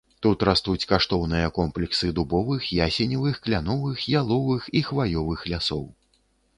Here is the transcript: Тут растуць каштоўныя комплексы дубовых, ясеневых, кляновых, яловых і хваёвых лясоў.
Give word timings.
Тут 0.25 0.43
растуць 0.47 0.87
каштоўныя 0.91 1.51
комплексы 1.57 2.09
дубовых, 2.21 2.61
ясеневых, 2.79 3.35
кляновых, 3.47 3.97
яловых 4.19 4.61
і 4.79 4.87
хваёвых 4.93 5.49
лясоў. 5.55 5.91